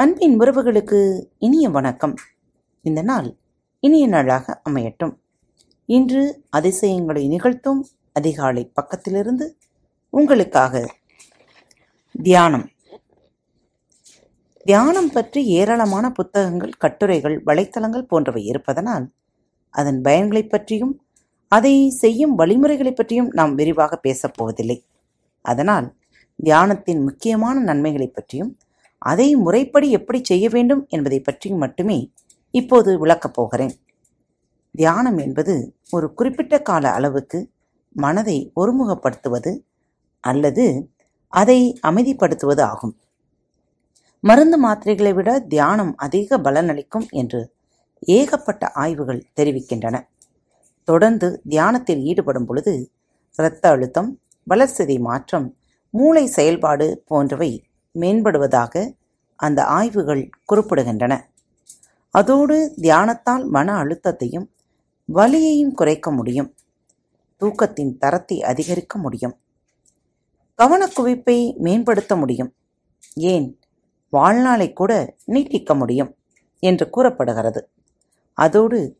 அன்பின் 0.00 0.40
உறவுகளுக்கு 0.40 1.24
இனிய 1.38 1.68
வணக்கம். 1.68 2.14
இந்த 2.82 3.02
நாள் 3.02 3.36
இனிய 3.80 4.06
நாளாக 4.06 4.60
அமையட்டும். 4.70 5.16
இன்று 5.86 6.44
அதிசயங்களை 6.50 7.28
நிகழ்த்தும் 7.28 7.86
அதிகாலை 8.12 8.72
பக்கத்திலிருந்து 8.80 9.48
உங்களுக்காக 10.10 10.94
தியானம். 12.22 12.68
தியானம் 14.64 15.10
பற்றி 15.10 15.46
ஏராளமான 15.46 16.10
புத்தகங்கள் 16.10 16.70
கட்டுரைகள் 16.70 17.42
வலைத்தளங்கள் 17.46 18.02
போன்றவை 18.02 18.44
இருப்பதனால் 18.44 19.10
அதன் 19.70 20.00
பயன்களைப் 20.00 20.50
பற்றியும் 20.50 21.06
அதை 21.48 21.88
செய்யும் 21.88 22.38
வழிமுறைகளைப் 22.38 22.96
பற்றியும் 22.96 23.30
நாம் 23.30 23.54
விரிவாக 23.54 23.96
பேசப் 23.96 24.34
போவதில்லை. 24.34 24.84
அதனால் 25.40 25.94
தியானத்தின் 26.44 27.00
முக்கியமான 27.00 27.60
நன்மைகளைப் 27.60 28.14
பற்றியும் 28.14 28.58
அதை 29.00 29.36
முறைப்படி 29.36 29.90
எப்படி 29.90 30.20
செய்ய 30.24 30.48
வேண்டும் 30.48 30.86
என்பதை 30.88 31.20
பற்றி 31.20 31.50
மட்டுமே 31.50 32.12
இப்போது 32.50 32.98
விளக்கப் 32.98 33.34
போகிறேன். 33.34 33.74
தியானம் 34.74 35.18
என்பது 35.18 35.74
ஒரு 35.90 36.14
குறிப்பிட்ட 36.14 36.62
கால 36.62 36.90
அளவுக்கு 36.90 37.50
மனதை 37.96 38.52
ஒருமுகப்படுத்துவது 38.56 39.52
அல்லது 40.20 40.90
அதை 41.28 41.78
அமைதிப்படுத்துவது 41.82 42.60
ஆகும். 42.60 42.94
மருந்து 44.20 44.68
மாத்திரைகளை 44.68 45.14
விட 45.14 45.38
தியானம் 45.38 45.96
அதிக 45.96 46.38
பலனளிக்கும் 46.38 47.06
என்று 47.10 47.40
ஏகப்பட்ட 48.00 48.70
ஆய்வுகள் 48.74 49.26
தெரிவிக்கின்றன. 49.36 49.96
தொடர்ந்து 50.84 51.42
தியானத்தில் 51.48 52.02
ஈடுபடும் 52.02 52.46
பொழுது 52.46 52.90
இரத்த 53.38 53.68
அழுத்தம் 53.68 54.20
வளர்சிதை 54.46 55.00
மாற்றம் 55.00 55.56
மூளை 55.90 56.26
செயல்பாடு 56.26 57.04
போன்றவை 57.06 57.50
மேம்படுவதாக 57.98 58.94
அந்த 59.36 59.64
ஆய்வுகள் 59.64 60.30
குறிப்பிடுகின்றன. 60.52 61.20
அதோடு 62.10 62.74
தியானத்தால் 62.76 63.48
மன 63.48 63.72
அழுத்தத்தையும் 63.72 64.50
வலியையும் 65.14 65.74
குறைக்க 65.74 66.10
முடியும். 66.10 66.54
தூக்கத்தின் 67.40 67.98
தரத்தை 67.98 68.42
அதிகரிக்க 68.42 68.98
முடியும். 68.98 69.38
கவனக்குவிப்பை 70.62 71.56
மேம்படுத்த 71.56 72.16
முடியும். 72.16 72.54
ஏன்? 73.14 73.58
வாழ்நாளை 74.08 74.72
கூட 74.72 75.16
நீட்டிக்க 75.26 75.74
முடியும் 75.74 76.16
என்று 76.58 76.90
கூறப்படுகிறது. 76.90 77.68
அதோடு 78.32 78.98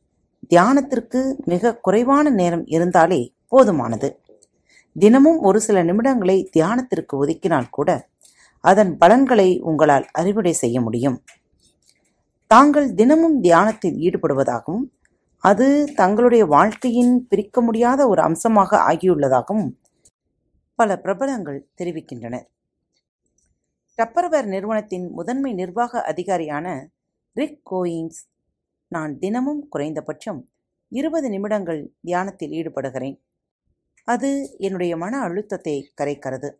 தியானத்திற்கு 0.54 1.36
மிக 1.44 1.76
குறைவான 1.76 2.30
நேரம் 2.30 2.66
இருந்தாலே 2.66 3.34
போதுமானது. 3.50 4.16
தினமும் 4.98 5.38
ஒரு 5.38 5.60
சில 5.60 5.84
நிமிடங்களை 5.84 6.48
தியானத்திற்கு 6.56 7.16
ஒதுக்கினால் 7.20 7.70
கூட 7.70 8.08
அதன் 8.64 8.96
பலன்களை 8.96 9.58
உங்களால் 9.60 10.06
அறுவடை 10.18 10.52
செய்ய 10.52 10.80
முடியும். 10.80 11.18
தாங்கள் 12.46 12.88
தினமும் 12.94 13.40
தியானத்தில் 13.40 13.98
ஈடுபடுவதாகவும் 13.98 14.86
அது 15.44 15.66
தங்களுடைய 15.94 16.46
வாழ்க்கையின் 16.46 17.26
பிரிக்க 17.28 17.60
முடியாத 17.60 18.08
ஒரு 18.08 18.22
அம்சமாக 18.22 18.78
ஆகியுள்ளதாகவும் 18.88 19.68
பல 20.74 20.96
பிரபலங்கள் 20.96 21.68
தெரிவிக்கின்றனர் 21.82 22.46
டப்பர்வேர் 23.98 24.46
நிறுவனத்தின் 24.46 25.06
முதன்மை 25.10 25.52
நிர்வாக 25.52 26.02
அதிகாரியான 26.12 26.66
ரிக் 27.36 27.60
கோயிங்ஸ் 27.70 28.20
நான் 28.88 29.18
தினமும் 29.18 29.68
குறைந்தபட்சம் 29.68 30.40
இருபது 30.92 31.28
நிமிடங்கள் 31.28 31.82
தியானத்தில் 32.00 32.50
ஈடுபடுகிறேன். 32.50 33.18
அது 34.04 34.30
என்னுடைய 34.58 34.96
மன 34.96 35.18
அழுத்தத்தை 35.18 35.92
கரைக்கிறது. 36.00 36.50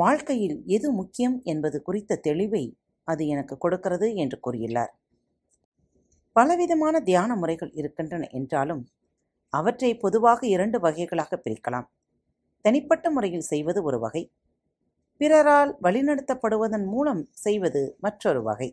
வாழ்க்கையில் 0.00 0.56
எது 0.76 0.88
முக்கியம் 0.92 1.36
என்பது 1.44 1.76
குறித்த 1.82 2.20
தெளிவை 2.26 2.64
அது 3.08 3.22
எனக்கு 3.26 3.54
கொடுக்கிறது 3.58 4.08
என்று 4.14 4.38
கூறியுள்ளார். 4.46 4.92
பலவிதமான 6.36 6.96
தியான 7.00 7.30
முறைகள் 7.36 7.72
இருக்கின்றன 7.80 8.26
என்றாலும் 8.38 8.82
அவற்றை 9.52 9.90
பொதுவாக 9.96 10.40
இரண்டு 10.46 10.78
வகைகளாக 10.78 11.40
பிரிக்கலாம். 11.44 11.86
தனிப்பட்ட 12.64 13.06
முறையில் 13.10 13.48
செய்வது 13.52 13.80
ஒரு 13.82 13.98
வகை 13.98 14.22
பிறரால் 15.20 15.72
வழிநடத்தப்படுவதன் 15.84 16.86
மூலம் 16.86 17.22
செய்வது 17.44 17.82
மற்றொரு 18.00 18.40
வகை. 18.42 18.68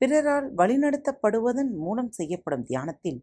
பிறரால் 0.00 0.46
வழிநடத்தப்படுவதன் 0.60 1.72
மூலம் 1.84 2.10
செய்யப்படும் 2.10 2.64
தியானத்தில் 2.64 3.18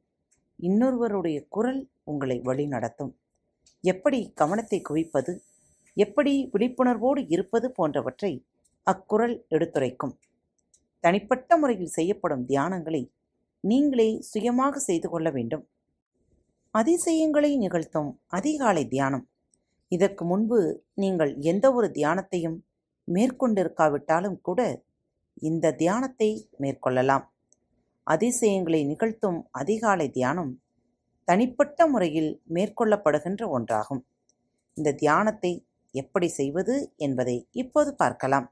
இன்னொருவருடைய 0.59 1.37
குரல் 1.55 1.81
உங்களை 2.03 2.37
வழிநடத்தும். 2.49 3.13
எப்படி 3.83 4.19
கவனத்தை 4.41 4.79
குவிப்பது 4.89 5.33
எப்படி 5.97 6.33
விழிப்புணர்வோடு 6.53 7.21
இருப்பது 7.27 7.71
போன்றவற்றை 7.71 8.31
அக்குரல் 8.83 9.45
எடுத்துரைக்கும். 9.49 10.13
தனிப்பட்ட 11.03 11.57
முறையில் 11.57 11.95
செய்யப்படும் 11.97 12.45
தியானங்களை 12.45 13.01
நீங்களே 13.63 14.09
சுயமாக 14.21 14.79
செய்து 14.79 15.07
கொள்ள 15.09 15.29
வேண்டும். 15.29 15.63
அதிசயங்களை 16.71 17.51
நிகழ்த்தும் 17.57 18.19
அதிகாலை 18.27 18.87
தியானம். 18.87 19.25
இதற்கு 19.87 20.25
முன்பு 20.25 20.59
நீங்கள் 20.93 21.31
எந்த 21.41 21.73
ஒரு 21.73 21.87
தியானத்தையும் 21.87 22.57
மேற்கொண்டிருக்காவிட்டாலும் 23.07 24.37
கூட 24.41 24.83
இந்த 25.41 25.71
தியானத்தை 25.71 26.29
மேற்கொள்ளலாம். 26.59 27.25
அதிசயங்களை 28.03 28.81
நிகழ்த்தும் 28.85 29.39
அதிகாலை 29.51 30.07
தியானம் 30.09 30.61
தனிப்பட்ட 31.27 31.87
முறையில் 31.87 32.31
மேற்கொள்ளப்படுகின்ற 32.53 33.43
ஒன்றாகும். 33.57 34.01
இந்த 34.77 34.93
தியானத்தை 34.93 35.51
எப்படி 35.93 36.27
செய்வது 36.29 36.75
என்பதை 36.97 37.35
இப்போது 37.51 37.89
பார்க்கலாம். 37.95 38.47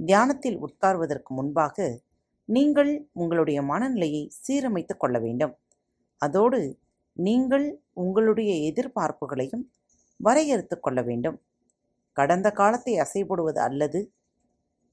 தியானத்தில் 0.00 0.58
உட்கார்வதற்கு 0.58 1.30
முன்பாக 1.34 1.86
நீங்கள் 2.48 2.90
உங்களுடைய 3.12 3.58
மனநிலையை 3.62 4.22
சீரமைத்துக் 4.44 5.00
கொள்ள 5.00 5.16
வேண்டும். 5.18 5.54
அதோடு 6.22 6.60
நீங்கள் 7.16 7.66
உங்களுடைய 7.92 8.52
எதிர்பார்ப்புகளையும் 8.70 9.64
வரையறுத்து 10.20 10.76
கொள்ள 10.78 11.00
வேண்டும். 11.02 11.38
கடந்த 12.16 12.48
காலத்தை 12.50 12.92
அசைபடுவது 12.98 13.60
அல்லது 13.60 14.00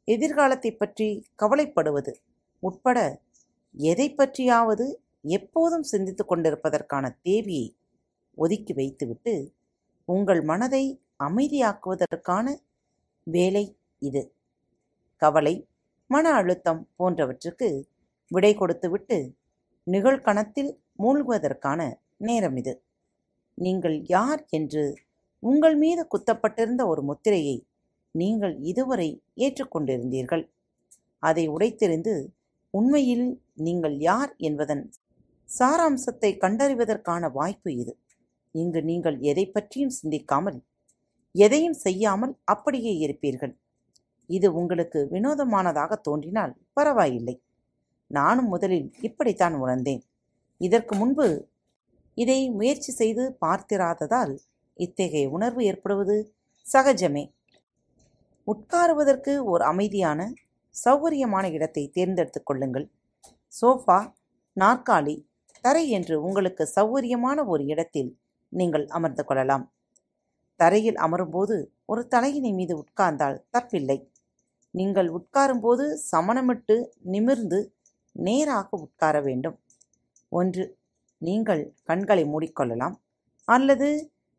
எதிர்காலத்தை 0.08 0.72
பற்றி 0.72 1.08
கவலைப்படுவது 1.36 2.14
உட்பட 2.64 2.98
எதை 3.76 4.08
பற்றியாவது 4.10 4.86
எப்போதும் 5.30 5.84
சிந்தித்து 5.84 6.24
கொண்டிருப்பதற்கான 6.26 7.06
தேவையை 7.22 7.68
ஒதுக்கி 8.38 8.74
வைத்துவிட்டு 8.74 9.34
உங்கள் 10.08 10.42
மனதை 10.42 10.84
அமைதியாக்குவதற்கான 11.28 12.48
வேலை 13.28 13.66
இது. 14.08 14.24
கவலை 15.22 15.56
மன 16.10 16.32
அழுத்தம் 16.40 16.82
போன்றவற்றுக்கு 17.00 17.68
விடை 18.32 18.52
கொடுத்துவிட்டு 18.62 19.18
நிகழ்கணத்தில் 19.88 20.72
மூழ்குவதற்கான 21.04 21.80
நேரம் 22.28 22.58
இது. 22.62 22.74
நீங்கள் 23.58 23.98
யார் 24.16 24.42
என்று 24.58 24.84
உங்கள் 25.44 25.78
மீது 25.84 26.04
குத்தப்பட்டிருந்த 26.14 26.82
ஒரு 26.92 27.02
முத்திரையை 27.10 27.58
நீங்கள் 28.16 28.56
இதுவரை 28.72 29.10
ஏற்றுக்கொண்டிருந்தீர்கள். 29.46 30.44
அதை 31.24 31.44
உடைத்தெறிந்து 31.56 32.14
உண்மையில் 32.74 33.28
நீங்கள் 33.66 33.96
யார் 34.10 34.32
என்பதன் 34.48 34.84
சாராம்சத்தை 35.50 36.30
கண்டறிவதற்கான 36.44 37.24
வாய்ப்பு 37.32 37.70
இது. 37.82 37.94
இங்கு 38.56 38.80
நீங்கள் 38.90 39.18
எதை 39.32 39.46
பற்றியும் 39.48 39.96
சிந்திக்காமல் 40.00 40.60
எதையும் 41.36 41.78
செய்யாமல் 41.86 42.34
அப்படியே 42.44 42.94
இருப்பீர்கள். 43.06 43.54
இது 44.30 44.48
உங்களுக்கு 44.54 45.00
வினோதமானதாக 45.12 45.94
தோன்றினால் 46.02 46.54
பரவாயில்லை. 46.74 47.36
நானும் 48.08 48.48
முதலில் 48.48 48.88
இப்படித்தான் 49.02 49.54
உணர்ந்தேன். 49.54 50.04
இதற்கு 50.62 50.96
முன்பு 50.96 51.28
இதை 52.18 52.40
முயற்சி 52.50 52.92
செய்து 52.92 53.24
பார்த்திராததால் 53.46 54.34
இத்தகைய 54.80 55.30
உணர்வு 55.30 55.62
ஏற்படுவது 55.64 56.16
சகஜமே. 56.66 57.24
உட்காருவதற்கு 58.48 59.34
ஒரு 59.44 59.64
அமைதியான 59.64 60.20
சௌகரியமான 60.76 61.46
இடத்தை 61.52 61.84
தேர்ந்தெடுத்துக் 61.90 62.46
கொள்ளுங்கள். 62.46 62.86
சோஃபா 63.54 64.00
நாற்காலி 64.58 65.16
தரை 65.62 65.90
என்று 65.90 66.16
உங்களுக்கு 66.22 66.64
சௌகரியமான 66.76 67.46
ஒரு 67.46 67.66
இடத்தில் 67.66 68.10
நீங்கள் 68.50 68.86
அமர்ந்து 68.88 69.24
கொள்ளலாம். 69.26 69.66
தரையில் 70.64 71.00
அமரும்போது 71.06 71.56
ஒரு 71.92 72.02
தலையினை 72.14 72.52
மீது 72.60 72.74
உட்கார்ந்தால் 72.84 73.38
தப்பில்லை. 73.56 73.98
நீங்கள் 74.74 75.10
உட்காரும்போது 75.18 75.86
சமணமிட்டு 76.12 76.76
நிமிர்ந்து 77.14 77.60
நேராக 78.16 78.70
உட்கார 78.86 79.16
வேண்டும். 79.28 79.58
ஒன்று 80.32 80.64
நீங்கள் 81.22 81.64
கண்களை 81.90 82.24
மூடிக்கொள்ளலாம். 82.34 82.96
அல்லது 83.48 83.90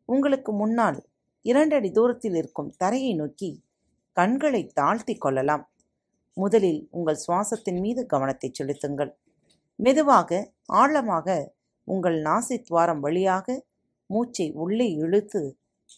உங்களுக்கு 0.09 0.51
முன்னால் 0.61 0.97
இரண்டடி 1.45 1.89
தூரத்தில் 1.91 2.37
இருக்கும் 2.41 2.69
தரையை 2.81 3.13
நோக்கி 3.21 3.49
கண்களை 4.17 4.61
தாழ்த்தி 4.79 5.15
கொள்ளலாம். 5.15 5.63
முதலில் 6.37 6.81
உங்கள் 6.97 7.21
சுவாசத்தின் 7.25 7.79
மீது 7.85 8.01
கவனத்தை 8.13 8.49
செலுத்துங்கள். 8.51 9.11
மெதுவாக 9.79 10.29
ஆழமாக 10.81 11.27
உங்கள் 11.87 12.17
நாசி 12.27 12.55
துவாரம் 12.67 13.01
வழியாக 13.05 13.47
மூச்சை 14.09 14.47
உள்ளே 14.63 14.87
இழுத்து 15.03 15.41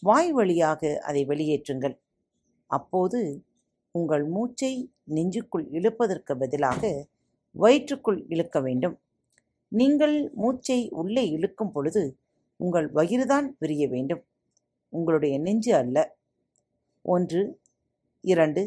வாய் 0.00 0.32
வழியாக 0.32 1.00
அதை 1.00 1.26
வெளியேற்றுங்கள். 1.26 1.96
அப்போது 2.66 3.20
உங்கள் 3.90 4.24
மூச்சை 4.26 4.72
நெஞ்சுக்குள் 5.04 5.66
இழுப்பதற்கு 5.70 6.32
பதிலாக 6.38 7.08
வயிற்றுக்குள் 7.54 8.24
இழுக்க 8.28 8.60
வேண்டும். 8.60 8.96
நீங்கள் 9.72 10.30
மூச்சை 10.34 10.88
உள்ளே 10.90 11.24
இழுக்கும் 11.28 11.72
பொழுது 11.72 12.02
உங்கள் 12.56 12.88
வயிறுதான் 12.92 13.48
விரிய 13.58 13.88
வேண்டும். 13.88 14.22
உங்களுடைய 14.92 15.34
நெஞ்சு 15.38 15.74
அல்ல. 15.74 15.96
ஒன்று 17.02 17.60
இரண்டு 18.20 18.62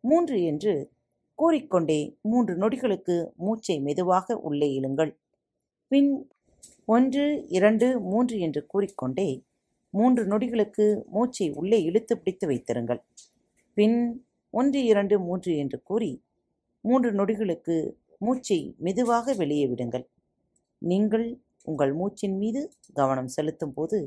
மூன்று 0.00 0.42
என்று 0.42 0.90
கூறிக்கொண்டே 1.34 2.18
மூன்று 2.20 2.54
நொடிகளுக்கு 2.54 3.16
மூச்சை 3.36 3.80
மெதுவாக 3.80 4.36
உள்ளே 4.38 4.68
இழுங்கள். 4.80 5.12
பின் 5.88 6.10
ஒன்று 6.86 7.24
இரண்டு 7.48 8.00
மூன்று 8.00 8.36
என்று 8.38 8.66
கூறிக்கொண்டே 8.66 9.28
மூன்று 9.96 10.22
நொடிகளுக்கு 10.32 10.84
மூச்சை 11.14 11.46
உள்ளே 11.60 11.78
இழுத்து 11.88 12.14
பிடித்து 12.18 12.46
வைத்திருங்கள். 12.50 13.00
பின் 13.76 13.98
ஒன்று 14.54 14.80
இரண்டு 14.92 15.14
மூன்று 15.26 15.52
என்று 15.62 15.78
கூறி 15.82 16.12
மூன்று 16.84 17.10
நொடிகளுக்கு 17.12 17.76
மூச்சை 18.20 18.58
மெதுவாக 18.86 19.34
வெளியே 19.40 19.66
விடுங்கள். 19.70 20.06
நீங்கள் 20.82 21.26
உங்கள் 21.70 21.92
மூச்சின் 22.00 22.36
மீது 22.42 22.60
கவனம் 22.92 23.30
செலுத்தும் 23.36 23.74
போது 23.74 23.98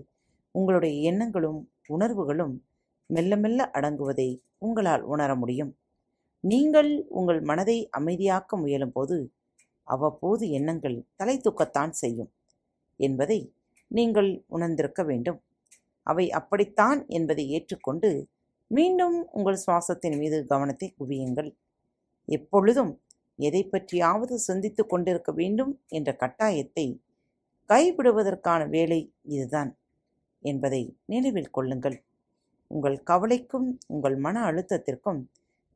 உங்களுடைய 0.56 0.96
எண்ணங்களும் 1.12 1.60
உணர்வுகளும் 1.96 2.56
மெல்ல 3.10 3.34
மெல்ல 3.44 3.70
அடங்குவதை 3.78 4.30
உங்களால் 4.66 5.04
உணர 5.14 5.32
முடியும். 5.36 5.72
நீங்கள் 6.44 6.92
உங்கள் 7.20 7.42
மனதை 7.50 7.78
அமைதியாக்க 8.00 8.58
முயலும்போது 8.64 9.18
அவ்வப்போது 9.88 10.44
எண்ணங்கள் 10.58 10.98
தலை 11.16 11.36
தூக்கத்தான் 11.38 11.94
செய்யும் 12.02 12.32
என்பதை 13.00 13.40
நீங்கள் 13.92 14.30
உணர்ந்திருக்க 14.56 15.02
வேண்டும். 15.04 15.40
அவை 16.10 16.26
அப்படித்தான் 16.40 17.00
என்பதை 17.18 17.44
ஏற்றுக்கொண்டு 17.58 18.10
மீண்டும் 18.72 19.18
உங்கள் 19.38 19.62
சுவாசத்தின் 19.64 20.18
மீது 20.22 20.38
கவனத்தை 20.46 20.88
குவியுங்கள். 21.00 21.50
எப்பொழுதும் 22.28 22.94
எதை 23.40 23.62
பற்றியாவது 23.74 24.36
சிந்தித்து 24.48 24.84
கொண்டிருக்க 24.86 25.32
வேண்டும் 25.32 25.74
என்ற 25.98 26.10
கட்டாயத்தை 26.24 26.86
கைவிடுவதற்கான 27.70 28.62
வேலை 28.76 29.00
இதுதான் 29.34 29.72
என்பதை 30.44 30.82
நினைவில் 31.06 31.54
கொள்ளுங்கள். 31.58 31.98
உங்கள் 32.72 32.98
கவலைக்கும் 33.10 33.68
உங்கள் 33.94 34.18
மன 34.26 34.36
அழுத்தத்திற்கும் 34.50 35.22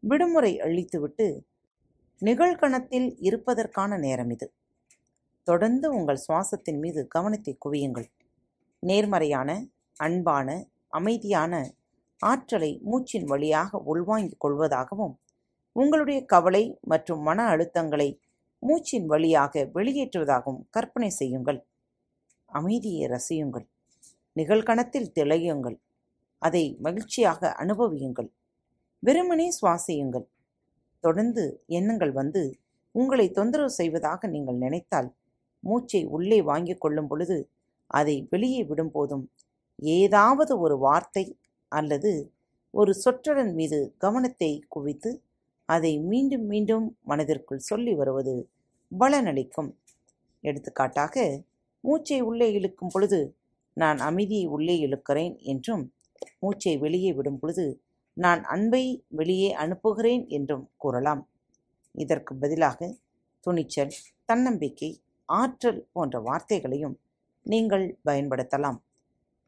விடுமுறை 0.04 0.54
அளித்துவிட்டு 0.66 1.28
நிகழ்கணத்தில் 2.22 3.10
இருப்பதற்கான 3.28 3.98
நேரம் 3.98 4.32
இது. 4.36 4.48
தொடர்ந்து 5.48 5.88
உங்கள் 5.98 6.24
சுவாசத்தின் 6.26 6.80
மீது 6.84 7.02
கவனத்தை 7.08 7.54
குவியுங்கள். 7.66 8.10
நேர்மறையான 8.84 9.50
அன்பான 10.00 10.66
அமைதியான 10.90 11.54
ஆற்றலை 12.22 12.82
மூச்சின் 12.92 13.26
வழியாக 13.26 13.78
உள்வாங்கிக் 13.78 14.44
கொள்வதாகவும் 14.46 15.16
உங்களுடைய 15.76 16.26
கவலை 16.26 16.80
மற்றும் 16.82 17.22
மன 17.22 17.44
அழுத்தங்களை 17.44 18.20
மூச்சின் 18.64 19.06
வழியாக 19.06 19.72
வெளியேற்றுவதாகவும் 19.74 20.64
கற்பனை 20.70 21.10
செய்யுங்கள். 21.10 21.60
அமைதியை 22.50 23.10
ரசியுங்கள். 23.10 23.66
நிகழ்கணத்தில் 24.36 25.12
திளையுங்கள். 25.20 25.78
அதை 26.42 26.78
மகிழ்ச்சியாக 26.80 27.52
அனுபவியுங்கள். 27.60 28.30
வெறுமனே 29.00 29.48
சுவாசியுங்கள். 29.62 30.28
தொடர்ந்து 31.00 31.64
எண்ணங்கள் 31.68 32.12
வந்து 32.12 32.60
உங்களை 32.92 33.32
தொந்தரவு 33.32 33.70
செய்வதாக 33.70 34.28
நீங்கள் 34.28 34.56
நினைத்தால் 34.56 35.10
மூச்சை 35.60 36.06
உள்ளே 36.06 36.42
வாங்கிக் 36.42 36.80
கொள்ளும் 36.80 37.08
பொழுது 37.08 37.50
அதை 37.88 38.28
வெளியே 38.30 38.64
விடும்போதும் 38.64 39.26
ஏதாவது 39.82 40.54
ஒரு 40.60 40.76
வார்த்தை 40.78 41.26
அல்லது 41.72 42.12
ஒரு 42.74 42.92
சொற்றொடன் 43.04 43.54
மீது 43.54 43.80
கவனத்தை 43.98 44.52
குவித்து 44.68 45.12
அதை 45.70 45.92
மீண்டும் 46.12 46.46
மீண்டும் 46.46 46.88
மனதிற்குள் 47.02 47.68
சொல்லி 47.70 47.94
வருவது 47.96 48.36
பலனளிக்கும். 48.92 49.70
எடுத்துக்காட்டாக 50.44 51.16
மூச்சை 51.84 52.20
உள்ளே 52.22 52.48
இழுக்கும் 52.52 52.92
பொழுது 52.94 53.20
நான் 53.78 54.00
அமைதியை 54.00 54.46
உள்ளே 54.48 54.76
இழுக்கிறேன் 54.86 55.36
என்றும் 55.44 55.84
மூச்சை 56.40 56.74
வெளியே 56.78 57.12
விடும் 57.14 57.40
பொழுது 57.40 57.66
நான் 58.18 58.42
அன்பை 58.46 58.84
வெளியே 59.10 59.50
அனுப்புகிறேன் 59.54 60.24
என்றும் 60.30 60.66
கூறலாம். 60.78 61.22
இதற்கு 61.96 62.34
பதிலாக 62.36 62.90
துணிச்சல் 63.46 63.94
தன்னம்பிக்கை 64.26 64.90
ஆற்றல் 65.30 65.82
போன்ற 65.94 66.16
வார்த்தைகளையும் 66.20 66.96
நீங்கள் 67.46 67.86
பயன்படுத்தலாம். 68.10 68.80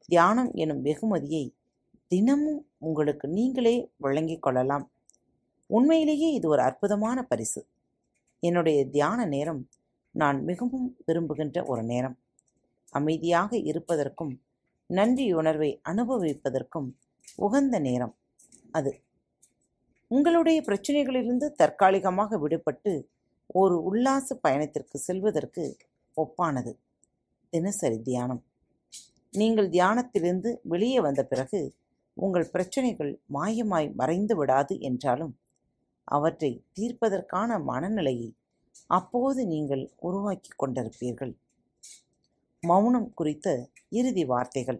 தியானம் 0.05 0.53
எனும் 0.53 0.81
வெகுமதியை 0.81 1.55
தினமும் 2.07 2.67
உங்களுக்கு 2.77 3.27
நீங்களே 3.27 3.91
வழங்கிக் 3.97 4.41
கொள்ளலாம். 4.41 4.91
உண்மையிலேயே 5.65 6.31
இது 6.31 6.49
ஒரு 6.49 6.61
அற்புதமான 6.61 7.23
பரிசு. 7.23 7.67
என்னுடைய 8.39 8.87
தியான 8.87 9.25
நேரம் 9.25 9.69
நான் 10.11 10.43
மிகவும் 10.43 10.97
விரும்புகின்ற 11.05 11.63
ஒரு 11.63 11.83
நேரம். 11.83 12.19
அமைதியாக 12.89 13.57
இருப்பதற்கும் 13.57 14.41
நன்றியுணர்வை 14.89 15.81
அனுபவிப்பதற்கும் 15.89 16.89
உகந்த 17.35 17.79
நேரம் 17.79 18.15
அது. 18.71 19.01
உங்களுடைய 20.07 20.61
பிரச்சனைகளிலிருந்து 20.61 21.51
தற்காலிகமாக 21.51 22.37
விடுபட்டு 22.37 23.07
ஒரு 23.47 23.83
உல்லாச 23.83 24.35
பயணத்திற்கு 24.35 24.99
செல்வதற்கு 24.99 25.77
ஒப்பானது. 26.17 26.77
தினசரி 27.49 28.01
தியானம். 28.01 28.43
நீங்கள் 29.33 29.69
தியானத்திலிருந்து 29.69 30.49
வெளியே 30.63 30.99
வந்த 30.99 31.21
பிறகு 31.23 31.59
உங்கள் 32.17 32.51
பிரச்சனைகள் 32.51 33.11
மாயமாய் 33.33 33.87
மறைந்து 33.93 34.35
விடாது 34.35 34.73
என்றாலும் 34.79 35.33
அவற்றை 36.07 36.51
தீர்ப்பதற்கான 36.77 37.59
மனநிலையை 37.63 38.29
அப்போது 38.87 39.41
நீங்கள் 39.45 39.83
உருவாக்கி 39.97 40.51
கொண்டிருப்பீர்கள். 40.55 41.33
மௌனம் 42.63 43.09
குறித்த 43.13 43.47
இறுதி 43.89 44.23
வார்த்தைகள். 44.25 44.79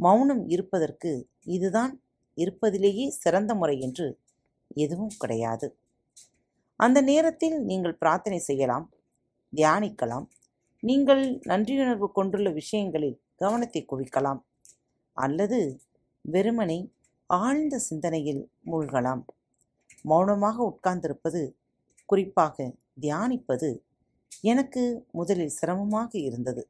மௌனம் 0.00 0.42
இருப்பதற்கு 0.48 1.10
இதுதான் 1.56 1.92
இருப்பதிலேயே 2.38 3.06
சிறந்த 3.22 3.52
முறை 3.54 3.76
என்று 3.80 4.06
எதுவும் 4.84 5.14
கிடையாது. 5.18 5.66
அந்த 6.80 6.98
நேரத்தில் 7.00 7.58
நீங்கள் 7.64 7.98
பிரார்த்தனை 7.98 8.38
செய்யலாம் 8.38 8.86
தியானிக்கலாம். 9.52 10.26
நீங்கள் 10.82 11.22
நன்றியுணர்வு 11.50 12.06
கொண்டுள்ள 12.12 12.48
விஷயங்களில் 12.60 13.18
கவனத்தை 13.34 13.86
குவிக்கலாம். 13.92 14.40
அல்லது 15.16 15.58
வெறுமனை 16.32 16.78
ஆழ்ந்த 17.26 17.78
சிந்தனையில் 17.78 18.42
மூழ்கலாம். 18.66 19.22
மௌனமாக 20.02 20.56
உட்கார்ந்திருப்பது 20.64 21.42
குறிப்பாக 22.06 22.74
தியானிப்பது 23.00 23.68
எனக்கு 24.40 25.06
முதலில் 25.10 25.56
சிரமமாக 25.58 26.18
இருந்தது. 26.18 26.62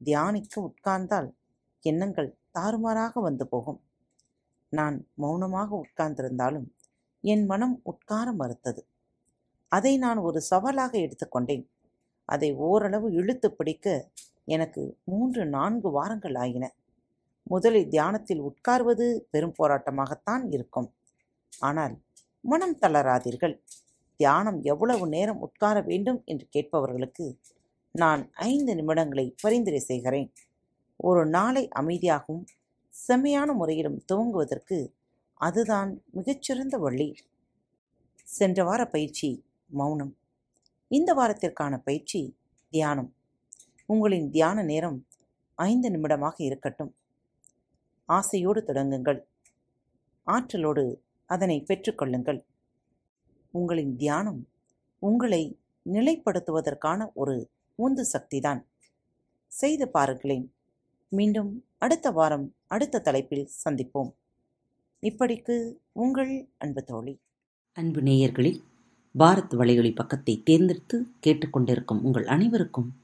தியானிக்க 0.00 0.54
உட்கார்ந்தால் 0.60 1.28
எண்ணங்கள் 1.80 2.38
தாறுமாறாக 2.50 3.20
வந்து 3.20 3.44
போகும். 3.48 3.80
நான் 4.72 4.96
மௌனமாக 5.14 5.70
உட்கார்ந்திருந்தாலும் 5.76 6.66
என் 7.24 7.44
மனம் 7.46 7.80
உட்கார 7.82 8.32
மறுத்தது. 8.32 8.82
அதை 9.68 9.98
நான் 9.98 10.18
ஒரு 10.18 10.40
சவாலாக 10.50 10.92
எடுத்துக்கொண்டேன். 10.98 11.64
அதை 12.28 12.54
ஓரளவு 12.54 13.12
இழுத்து 13.12 13.52
பிடிக்க 13.52 14.10
எனக்கு 14.44 14.98
மூன்று 15.04 15.46
நான்கு 15.46 15.90
வாரங்கள் 15.90 16.34
ஆயின. 16.34 16.74
முதலில் 17.42 17.88
தியானத்தில் 17.88 18.40
உட்கார்வது 18.40 19.26
பெரும் 19.30 19.54
போராட்டமாகத்தான் 19.62 20.46
இருக்கும். 20.48 20.94
ஆனால் 21.58 22.00
மனம் 22.40 22.78
தளராதீர்கள். 22.78 23.60
தியானம் 24.16 24.62
எவ்வளவு 24.62 25.08
நேரம் 25.08 25.40
உட்கார 25.40 25.80
வேண்டும் 25.80 26.22
என்று 26.24 26.48
கேட்பவர்களுக்கு 26.56 27.38
நான் 27.92 28.30
ஐந்து 28.32 28.74
நிமிடங்களை 28.74 29.34
பரிந்துரை 29.40 29.78
செய்கிறேன். 29.78 30.32
ஒரு 30.96 31.26
நாளை 31.26 31.68
அமைதியாகவும் 31.80 32.44
செம்மையான 32.88 33.52
முறையிலும் 33.52 34.04
துவங்குவதற்கு 34.12 34.92
அதுதான் 35.34 36.02
மிகச்சிறந்த 36.10 36.78
வழி. 36.78 37.14
சென்ற 38.22 38.64
வார 38.64 38.86
பயிற்சி 38.86 39.44
மௌனம். 39.66 40.16
இந்த 40.88 41.14
வாரத்திற்கான 41.14 41.80
பயிற்சி 41.84 42.36
தியானம். 42.68 43.13
உங்களின் 43.86 44.30
தியான 44.30 44.62
நேரம் 44.62 45.06
ஐந்து 45.54 45.90
நிமிடமாக 45.90 46.34
இருக்கட்டும். 46.36 46.96
ஆசையோடு 48.04 48.64
தொடங்குங்கள். 48.66 49.22
ஆற்றலோடு 50.22 51.02
அதனை 51.26 51.64
பெற்றுக்கொள்ளுங்கள் 51.68 52.44
உங்களின் 53.50 53.96
தியானம் 53.96 54.48
உங்களை 54.98 55.58
நிலைப்படுத்துவதற்கான 55.92 57.12
ஒரு 57.14 57.50
உந்து 57.74 58.06
சக்திதான். 58.12 58.64
செய்து 59.46 59.88
பாருங்களேன். 59.88 60.54
மீண்டும் 61.08 61.64
அடுத்த 61.78 62.10
வாரம் 62.10 62.54
அடுத்த 62.66 62.98
தலைப்பில் 62.98 63.48
சந்திப்போம். 63.68 64.14
இப்படிக்கு 65.02 65.76
உங்கள் 65.92 66.48
அன்பு 66.58 66.84
தோழி. 66.84 67.20
அன்பு 67.72 68.00
நேயர்களில் 68.00 68.62
பாரத் 69.18 69.54
வலையொலி 69.54 69.94
பக்கத்தை 69.94 70.42
தேர்ந்தெடுத்து 70.42 71.06
கேட்டுக்கொண்டிருக்கும் 71.26 72.00
உங்கள் 72.00 72.26
அனைவருக்கும் 72.26 73.03